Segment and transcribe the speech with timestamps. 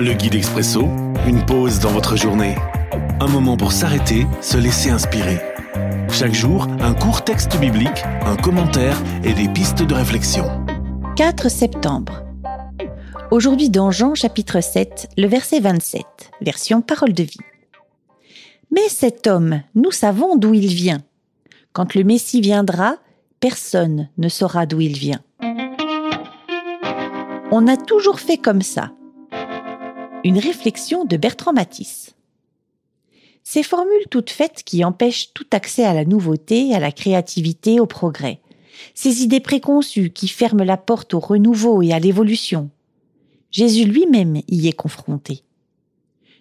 [0.00, 0.82] Le guide expresso,
[1.26, 2.54] une pause dans votre journée.
[3.18, 5.40] Un moment pour s'arrêter, se laisser inspirer.
[6.08, 10.44] Chaque jour, un court texte biblique, un commentaire et des pistes de réflexion.
[11.16, 12.22] 4 septembre.
[13.32, 16.04] Aujourd'hui dans Jean chapitre 7, le verset 27,
[16.42, 17.40] version parole de vie.
[18.70, 21.02] Mais cet homme, nous savons d'où il vient.
[21.72, 22.94] Quand le Messie viendra,
[23.40, 25.22] personne ne saura d'où il vient.
[27.50, 28.92] On a toujours fait comme ça.
[30.24, 32.14] Une réflexion de Bertrand Matisse.
[33.44, 37.86] Ces formules toutes faites qui empêchent tout accès à la nouveauté, à la créativité, au
[37.86, 38.40] progrès.
[38.94, 42.68] Ces idées préconçues qui ferment la porte au renouveau et à l'évolution.
[43.52, 45.44] Jésus lui-même y est confronté.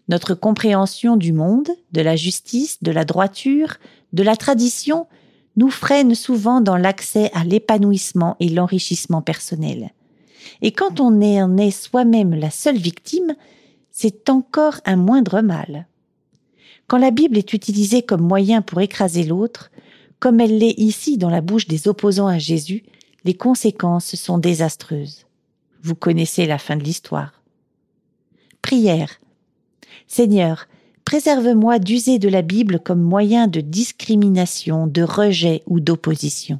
[0.10, 3.78] Notre compréhension du monde, de la justice, de la droiture,
[4.12, 5.06] de la tradition
[5.56, 9.92] nous freine souvent dans l'accès à l'épanouissement et l'enrichissement personnel.
[10.62, 13.36] Et quand on en est soi-même la seule victime,
[14.00, 15.88] c'est encore un moindre mal.
[16.86, 19.72] Quand la Bible est utilisée comme moyen pour écraser l'autre,
[20.20, 22.84] comme elle l'est ici dans la bouche des opposants à Jésus,
[23.24, 25.26] les conséquences sont désastreuses.
[25.82, 27.42] Vous connaissez la fin de l'histoire.
[28.62, 29.20] Prière.
[30.06, 30.68] Seigneur,
[31.04, 36.60] préserve-moi d'user de la Bible comme moyen de discrimination, de rejet ou d'opposition.